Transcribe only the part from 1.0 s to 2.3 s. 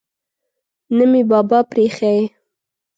مې بابا پریښی.